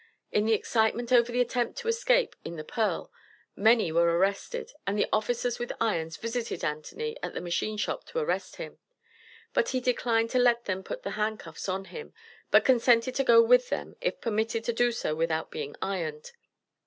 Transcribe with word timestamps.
In 0.31 0.45
the 0.47 0.53
excitement 0.55 1.11
over 1.13 1.31
the 1.31 1.41
attempt 1.41 1.77
to 1.77 1.87
escape 1.87 2.35
in 2.43 2.55
the 2.55 2.63
Pearl, 2.63 3.11
many 3.55 3.91
were 3.91 4.17
arrested, 4.17 4.71
and 4.87 4.97
the 4.97 5.05
officers 5.13 5.59
with 5.59 5.71
irons 5.79 6.17
visited 6.17 6.63
Anthony 6.63 7.15
at 7.21 7.35
the 7.35 7.39
machine 7.39 7.77
shop 7.77 8.03
to 8.05 8.17
arrest 8.17 8.55
him, 8.55 8.79
but 9.53 9.69
he 9.69 9.79
declined 9.79 10.31
to 10.31 10.39
let 10.39 10.65
them 10.65 10.81
put 10.81 11.03
the 11.03 11.11
hand 11.11 11.37
cuffs 11.39 11.69
on 11.69 11.85
him, 11.85 12.15
but 12.49 12.65
consented 12.65 13.13
to 13.13 13.23
go 13.23 13.43
with 13.43 13.69
them, 13.69 13.95
if 14.01 14.19
permitted 14.19 14.63
to 14.63 14.73
do 14.73 14.91
so 14.91 15.13
without 15.13 15.51
being 15.51 15.75
ironed. 15.83 16.31